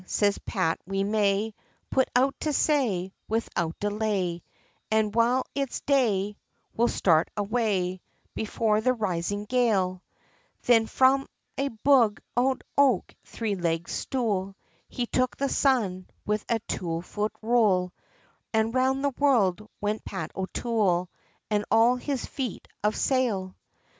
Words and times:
siz 0.07 0.39
Pat, 0.39 0.79
"We 0.87 1.03
may 1.03 1.53
Put 1.91 2.09
out 2.15 2.33
to 2.39 2.53
say, 2.53 3.11
Without 3.27 3.79
delay, 3.79 4.41
An' 4.89 5.11
while 5.11 5.43
its 5.53 5.81
day, 5.81 6.37
We'll 6.75 6.87
start 6.87 7.29
away, 7.37 8.01
Before 8.33 8.81
the 8.81 8.93
rising 8.93 9.45
gale," 9.45 10.01
Thin 10.63 10.87
from 10.87 11.27
a 11.55 11.67
bog 11.67 12.19
oak, 12.35 13.13
three 13.25 13.53
legg'd 13.53 13.89
stool, 13.91 14.55
He 14.89 15.05
took 15.05 15.37
the 15.37 15.49
sun, 15.49 16.07
with 16.25 16.45
a 16.49 16.57
two 16.67 17.03
foot 17.03 17.33
rule, 17.43 17.93
An' 18.55 18.71
round 18.71 19.03
the 19.03 19.13
world, 19.19 19.69
went 19.81 20.03
Pat 20.03 20.31
O'Toole, 20.35 21.11
An' 21.51 21.63
all 21.69 21.97
his 21.97 22.25
fleet 22.25 22.67
of 22.83 22.95
sail! 22.95 23.55